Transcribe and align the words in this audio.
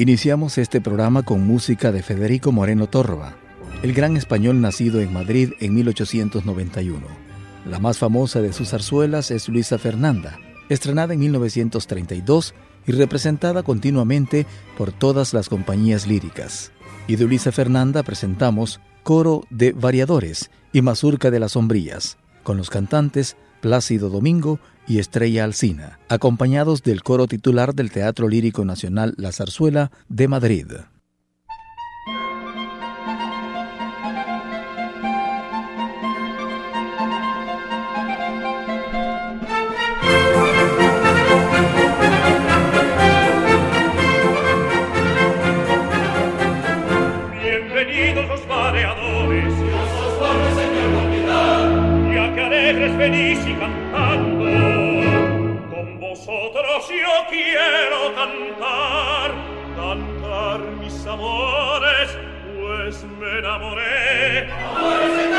Iniciamos 0.00 0.56
este 0.56 0.80
programa 0.80 1.24
con 1.24 1.46
música 1.46 1.92
de 1.92 2.02
Federico 2.02 2.52
Moreno 2.52 2.88
Torroba, 2.88 3.36
el 3.82 3.92
gran 3.92 4.16
español 4.16 4.62
nacido 4.62 4.98
en 5.02 5.12
Madrid 5.12 5.52
en 5.60 5.74
1891. 5.74 7.06
La 7.66 7.80
más 7.80 7.98
famosa 7.98 8.40
de 8.40 8.54
sus 8.54 8.70
zarzuelas 8.70 9.30
es 9.30 9.50
Luisa 9.50 9.76
Fernanda, 9.76 10.38
estrenada 10.70 11.12
en 11.12 11.20
1932 11.20 12.54
y 12.86 12.92
representada 12.92 13.62
continuamente 13.62 14.46
por 14.78 14.90
todas 14.90 15.34
las 15.34 15.50
compañías 15.50 16.06
líricas. 16.06 16.72
Y 17.06 17.16
de 17.16 17.26
Luisa 17.26 17.52
Fernanda 17.52 18.02
presentamos 18.02 18.80
Coro 19.02 19.44
de 19.50 19.72
Variadores 19.72 20.50
y 20.72 20.80
Mazurca 20.80 21.30
de 21.30 21.40
las 21.40 21.52
Sombrías, 21.52 22.16
con 22.42 22.56
los 22.56 22.70
cantantes 22.70 23.36
Plácido 23.60 24.08
Domingo 24.10 24.58
y 24.86 24.98
Estrella 24.98 25.44
Alcina, 25.44 25.98
acompañados 26.08 26.82
del 26.82 27.02
coro 27.02 27.26
titular 27.26 27.74
del 27.74 27.90
Teatro 27.90 28.28
Lírico 28.28 28.64
Nacional 28.64 29.14
La 29.16 29.32
Zarzuela 29.32 29.90
de 30.08 30.28
Madrid. 30.28 30.66
d'amore 63.40 63.70
amore. 63.72 65.29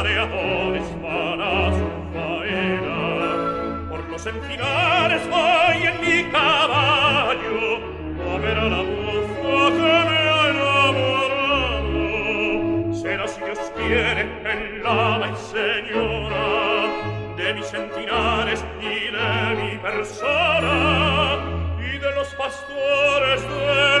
mareadores 0.00 0.88
para 1.02 1.70
su 1.76 1.86
faena. 2.14 3.00
Por 3.90 4.00
los 4.08 4.26
encinares 4.26 5.22
voy 5.28 5.78
en 5.90 5.96
mi 6.00 6.16
caballo 6.30 7.60
a 8.32 8.38
la 8.38 8.82
moza 8.82 9.62
que 9.76 9.92
me 10.08 10.18
ha 10.34 10.42
enamorado. 10.52 12.04
Será 12.94 13.26
si 13.28 13.40
Dios 13.44 13.60
quiere 13.76 14.22
enlada 14.56 15.26
y 15.28 15.36
señora 15.54 16.46
de 17.36 17.46
mi 17.54 17.62
centinares 17.62 18.64
y 18.80 19.10
de 19.16 19.32
mi 19.60 19.72
persona 19.78 20.76
y 21.78 21.98
de 21.98 22.10
los 22.14 22.28
pastores 22.34 23.40
de 23.42 24.00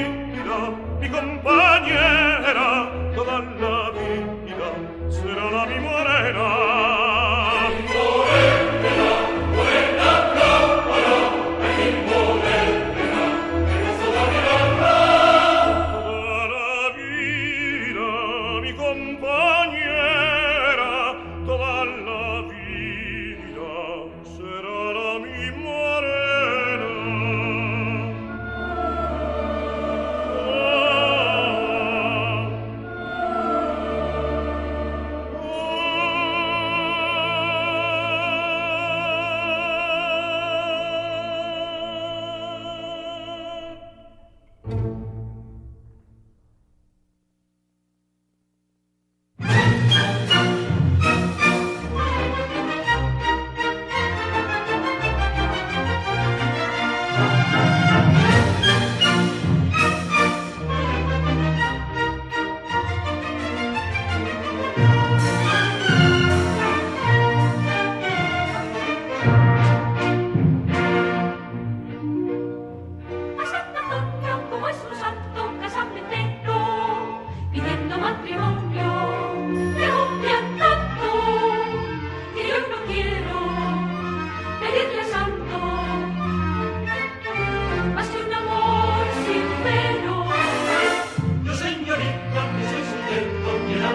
qué 93.71 93.87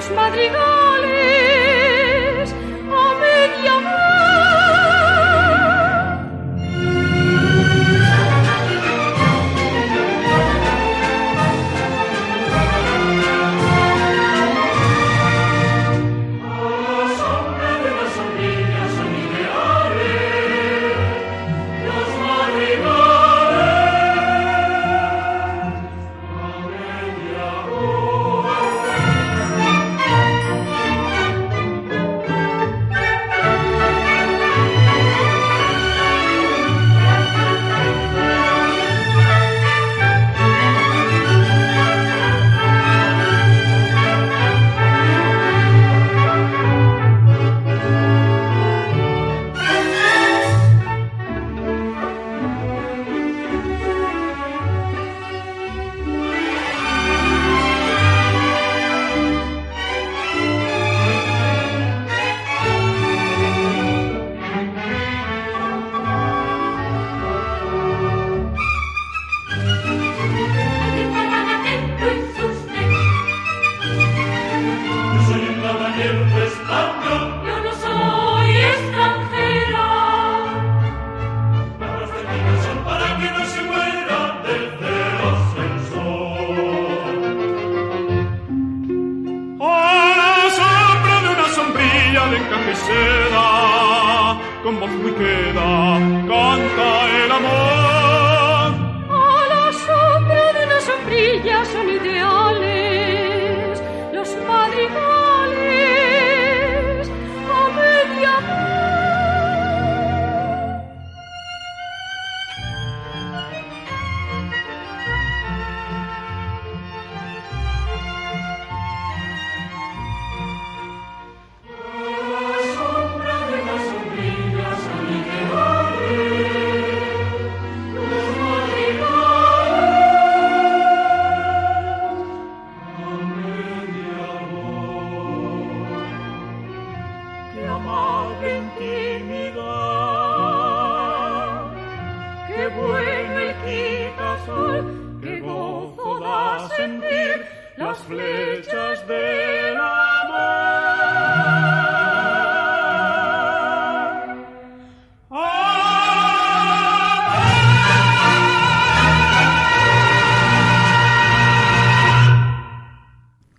de 0.09 0.49
la 0.49 0.82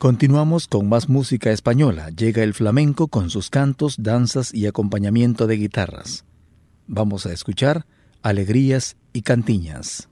Continuamos 0.05 0.69
con 0.69 0.87
más 0.87 1.09
música 1.09 1.51
española. 1.51 2.11
Llega 2.11 2.43
el 2.43 2.53
flamenco 2.53 3.09
con 3.09 3.31
sus 3.31 3.49
cantos, 3.49 3.97
danzas 3.99 4.53
y 4.53 4.67
acompañamiento 4.67 5.47
de 5.47 5.57
guitarras. 5.57 6.27
Vamos 6.87 7.25
a 7.25 7.33
escuchar 7.33 7.87
Alegrías 8.21 8.99
y 9.15 9.23
Cantiñas. 9.23 10.11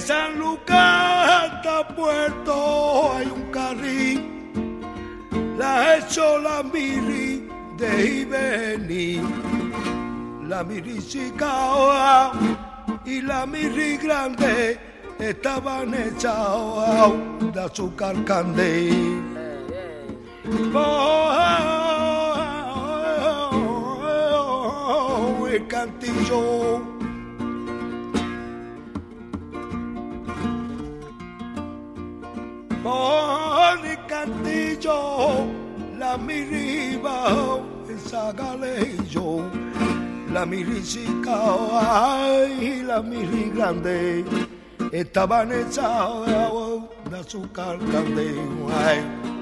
San 0.00 0.38
Lucas 0.38 0.76
hasta 0.76 1.88
Puerto 1.88 3.12
hay 3.14 3.26
un 3.26 3.50
carril, 3.50 4.52
la 5.56 5.80
ha 5.80 5.96
hecho 5.96 6.38
la 6.38 6.62
miri 6.62 7.48
de 7.78 8.20
Ibeni, 8.20 9.20
la 10.46 10.62
miri 10.64 10.98
chica 11.02 12.30
y 13.06 13.22
la 13.22 13.46
miri 13.46 13.96
grande 13.96 14.78
estaban 15.18 15.94
hechas 15.94 17.12
de 17.54 17.60
azúcar 17.60 18.22
candé. 18.24 18.90
Oh, 20.74 21.32
el 25.50 25.66
cantillo 25.66 26.95
por 32.86 33.84
el 33.84 34.06
cantillo, 34.06 35.46
la 35.98 36.16
miriba, 36.16 37.58
esa 37.90 38.32
yo, 39.08 39.40
la 40.32 40.46
miricica, 40.46 41.36
ay, 41.72 42.84
la 42.86 43.02
miri 43.02 43.50
grande, 43.50 44.24
estaban 44.92 45.50
hechas 45.50 46.26
de 47.10 47.18
azúcar 47.18 47.78
grande, 47.78 48.34
ay. 48.86 49.35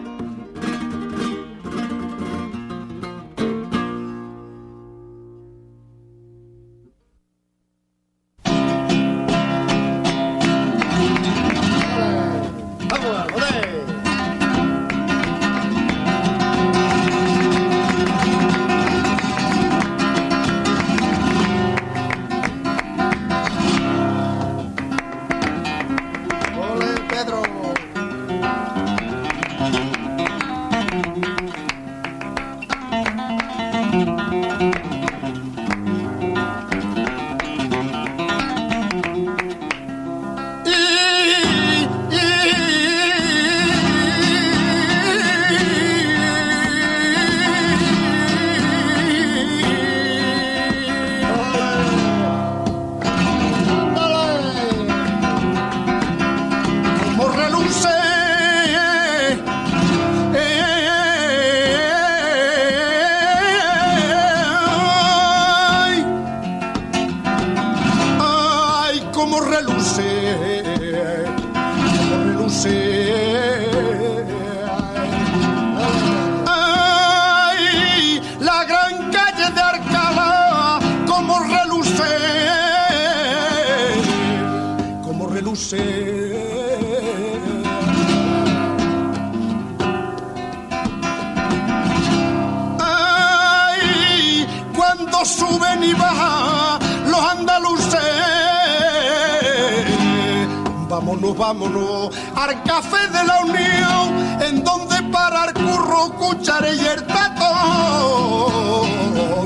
Vámonos 101.37 102.11
al 102.37 102.63
café 102.63 103.09
de 103.09 103.25
la 103.25 103.41
unión, 103.41 104.41
en 104.41 104.63
donde 104.65 105.03
parar 105.11 105.53
curro, 105.53 106.11
cuchare 106.17 106.75
y 106.75 106.81
el 106.81 107.05
tato. 107.07 107.51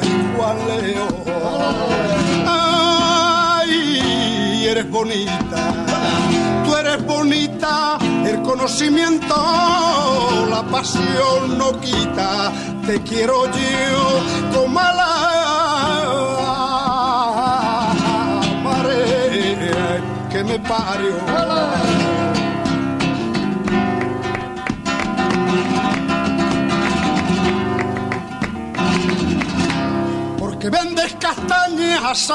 Igual 0.02 0.56
leo. 0.68 1.08
Ay, 3.66 3.72
eres 4.66 4.90
bonita, 4.90 5.72
tú 6.64 6.76
eres 6.76 7.04
bonita, 7.06 7.98
el 8.24 8.42
conocimiento, 8.42 9.34
la 10.50 10.62
pasión 10.70 11.58
no 11.58 11.80
quita, 11.80 12.52
te 12.86 13.00
quiero 13.02 13.46
yo 13.46 14.22
como 14.54 14.80
parió. 20.58 21.68
vendes 30.70 31.16
castañas 31.18 32.30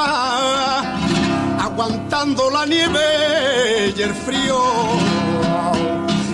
aguantando 1.60 2.50
la 2.50 2.66
nieve 2.66 3.94
y 3.96 4.02
el 4.02 4.14
frío, 4.14 4.60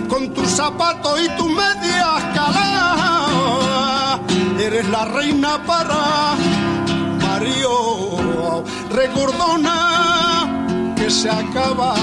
con 0.08 0.34
tus 0.34 0.48
zapatos 0.48 1.20
y 1.22 1.30
tus 1.38 1.48
medias 1.48 2.24
caladas, 2.34 4.20
eres 4.60 4.88
la 4.90 5.06
reina 5.06 5.62
para 5.66 6.36
Mario. 7.22 8.64
recordona 8.92 10.39
se 11.10 11.30
acaba, 11.30 11.96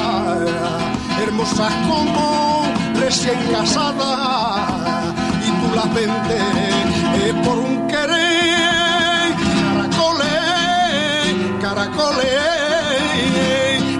hermosas 1.22 1.72
como 1.86 2.64
recién 2.98 3.38
casadas, 3.52 5.14
y 5.46 5.50
tú 5.50 5.76
las 5.76 5.94
vendes 5.94 6.42
eh, 7.14 7.32
por 7.44 7.56
un 7.56 7.86
querer, 7.86 9.32
caracoles, 9.64 11.34
caracoles, 11.62 12.32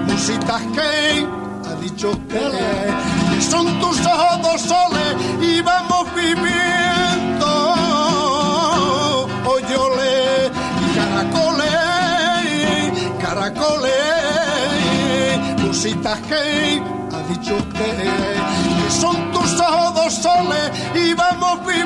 musitas 0.09 0.63
que 0.75 1.27
ha 1.69 1.75
dicho 1.81 2.19
que 2.29 3.41
son 3.41 3.79
tus 3.79 4.05
ojos 4.07 4.43
dos 4.43 4.61
soles 4.61 5.15
y 5.41 5.63
vamos 5.63 6.07
viviendo 6.17 6.86
que 16.23 16.83
ha 17.15 17.23
dicho 17.29 17.57
que, 17.71 18.91
son 18.91 19.33
tus 19.33 19.61
ojos 19.61 20.15
soles 20.15 20.71
y 20.95 21.15
vamos 21.15 21.65
viviendo 21.67 21.86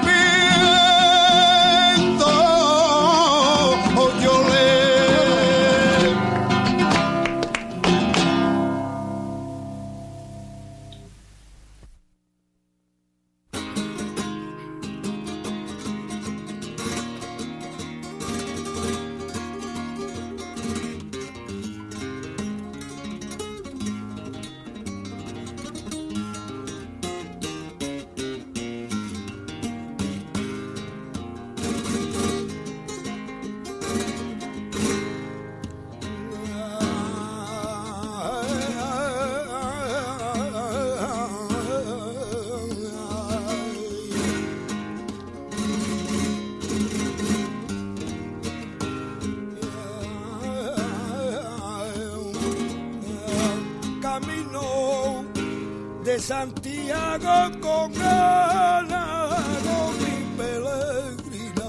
Santiago 56.21 57.50
con 57.61 57.93
ganado 57.95 59.77
mi 60.00 60.17
peregrina 60.37 61.69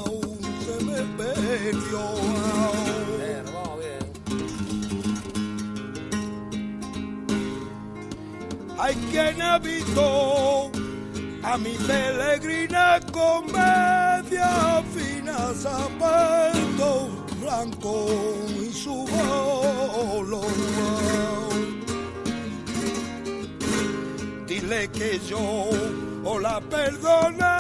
se 0.66 0.86
me 0.86 1.02
perdió. 1.18 2.02
Hay 8.78 8.96
quien 9.10 9.42
habitó 9.42 10.72
a 11.44 11.58
mi 11.58 11.74
peregrina 11.88 13.00
con 13.12 13.46
media 13.46 14.84
fina 14.94 15.54
zapato 15.54 17.10
blanco 17.42 18.08
y 18.60 18.74
su 18.74 19.08
bolo 19.08 20.42
dile 24.72 24.88
que 24.90 25.20
yo 25.28 25.70
o 26.24 26.40
la 26.40 26.62
perdona. 26.62 27.52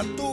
gato 0.00 0.29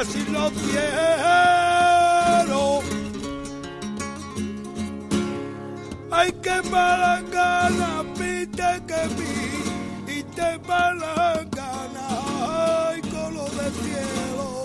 así 0.00 0.24
lo 0.30 0.50
quiero. 0.50 1.90
Hay 6.10 6.32
que 6.32 6.62
palangana, 6.70 8.04
pite 8.14 8.82
que 8.86 9.08
vi, 9.16 10.12
y 10.18 10.22
te 10.22 10.58
palangana, 10.60 12.08
ay, 12.90 13.00
color 13.02 13.50
de 13.50 13.70
cielo. 13.82 14.60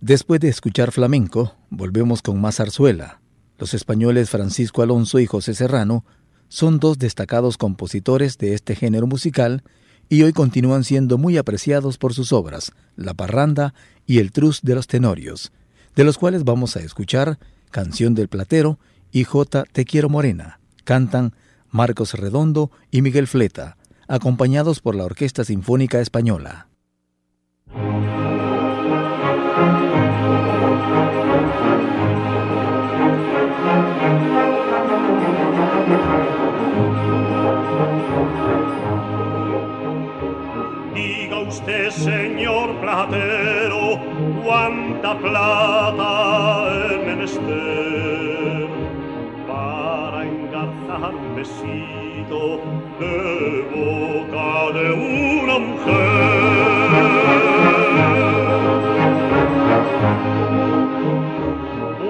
Después 0.00 0.40
de 0.40 0.48
escuchar 0.48 0.90
flamenco, 0.90 1.54
volvemos 1.70 2.22
con 2.22 2.40
más 2.40 2.56
zarzuela. 2.56 3.21
Los 3.62 3.74
españoles 3.74 4.28
Francisco 4.28 4.82
Alonso 4.82 5.20
y 5.20 5.26
José 5.26 5.54
Serrano 5.54 6.04
son 6.48 6.80
dos 6.80 6.98
destacados 6.98 7.58
compositores 7.58 8.36
de 8.36 8.54
este 8.54 8.74
género 8.74 9.06
musical 9.06 9.62
y 10.08 10.24
hoy 10.24 10.32
continúan 10.32 10.82
siendo 10.82 11.16
muy 11.16 11.36
apreciados 11.36 11.96
por 11.96 12.12
sus 12.12 12.32
obras, 12.32 12.72
La 12.96 13.14
Parranda 13.14 13.72
y 14.04 14.18
El 14.18 14.32
Trus 14.32 14.62
de 14.62 14.74
los 14.74 14.88
Tenorios, 14.88 15.52
de 15.94 16.02
los 16.02 16.18
cuales 16.18 16.42
vamos 16.42 16.76
a 16.76 16.80
escuchar 16.80 17.38
Canción 17.70 18.16
del 18.16 18.26
Platero 18.26 18.80
y 19.12 19.22
J. 19.22 19.62
Te 19.70 19.84
Quiero 19.84 20.08
Morena. 20.08 20.58
Cantan 20.82 21.32
Marcos 21.70 22.14
Redondo 22.14 22.72
y 22.90 23.00
Miguel 23.00 23.28
Fleta, 23.28 23.76
acompañados 24.08 24.80
por 24.80 24.96
la 24.96 25.04
Orquesta 25.04 25.44
Sinfónica 25.44 26.00
Española. 26.00 26.66
Usted, 41.52 41.90
señor 41.90 42.68
platero, 42.80 44.00
cuánta 44.42 45.10
plata 45.18 46.10
he 46.72 46.96
menester 47.04 48.68
para 49.46 50.18
engarzar 50.24 51.14
un 51.14 51.36
besito 51.36 52.40
de 53.00 53.16
boca 53.74 54.50
de 54.78 54.86
una 54.92 55.56
mujer. 55.58 57.02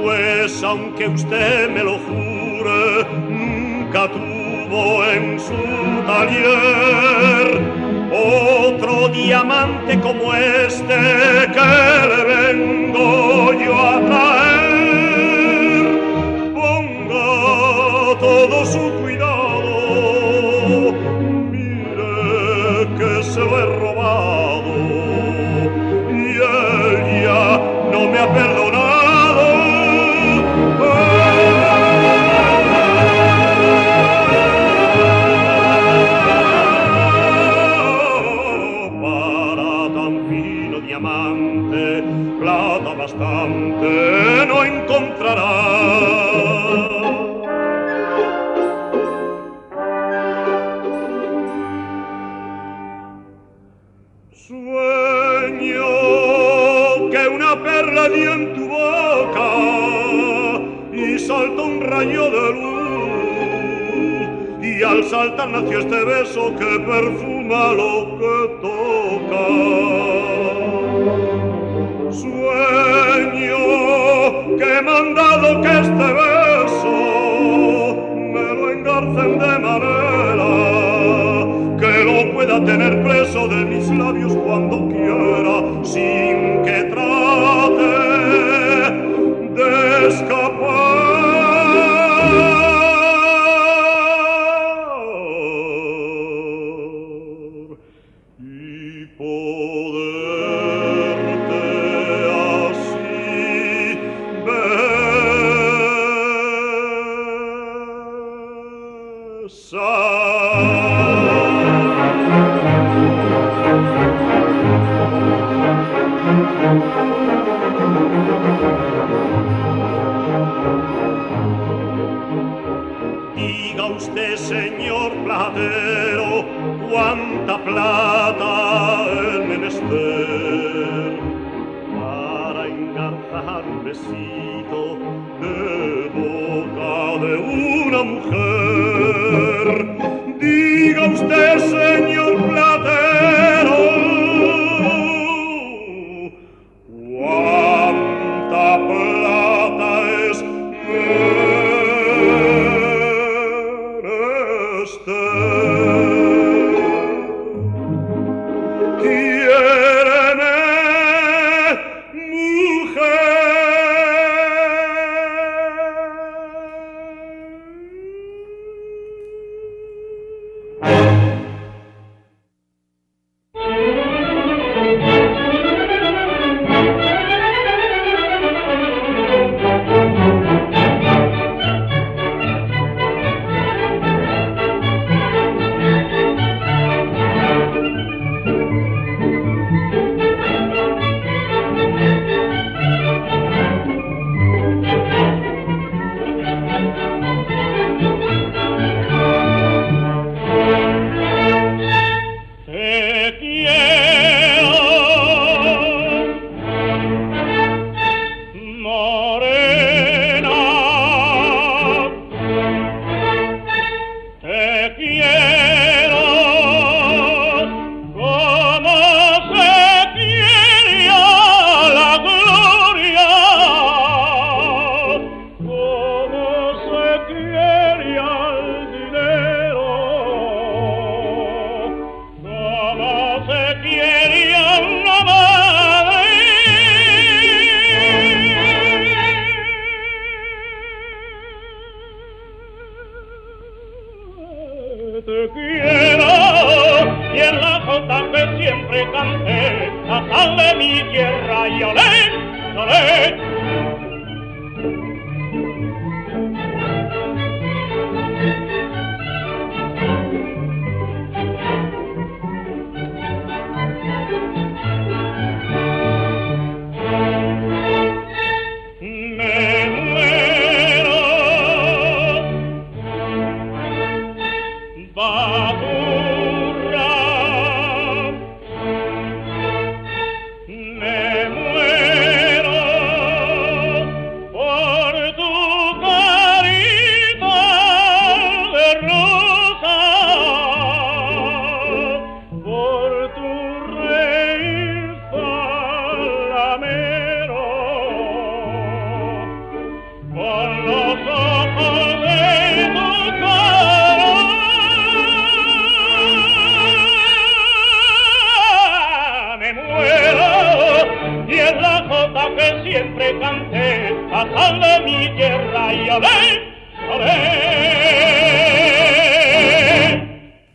Pues 0.02 0.62
aunque 0.62 1.04
usted 1.08 1.68
me 1.74 1.82
lo 1.82 1.96
jure, 2.06 2.82
nunca 3.28 4.02
tuvo 4.08 5.04
en 5.04 5.40
su 5.40 5.62
taller 6.06 7.11
otro 9.42 9.48
diamante 9.48 10.00
como 10.00 10.34
este 10.34 10.94
que 11.52 12.01
saltar 65.12 65.48
nació 65.50 65.80
este 65.80 66.04
beso 66.04 66.54
que 66.56 66.78
perfuma 66.80 67.72
lo 67.72 68.18
que 68.18 68.36
toca. 68.62 69.44
Sueño 72.10 73.62
que 74.56 74.78
he 74.78 74.82
mandado 74.82 75.60
que 75.60 75.72
este 75.80 76.08
beso 76.22 76.94
me 78.34 78.46
lo 78.54 78.70
engarcen 78.70 79.38
de 79.38 79.58
manera 79.58 80.50
que 81.80 81.92
lo 82.04 82.32
pueda 82.32 82.64
tener 82.64 83.02
preso 83.02 83.48
de 83.48 83.64
mis 83.66 83.88
labios 83.90 84.34
cuando 84.46 84.88
quiera 84.88 85.54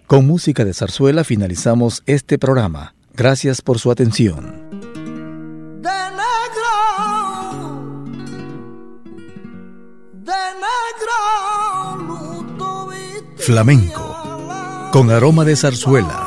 Con 0.07 0.25
música 0.25 0.63
de 0.63 0.73
zarzuela 0.73 1.23
finalizamos 1.23 2.01
este 2.05 2.39
programa. 2.39 2.95
Gracias 3.13 3.61
por 3.61 3.77
su 3.79 3.91
atención. 3.91 4.69
De 5.81 5.89
negro, 6.11 6.73
Flamenco, 13.37 14.89
con 14.91 15.11
aroma 15.11 15.43
de 15.43 15.55
zarzuela 15.55 16.26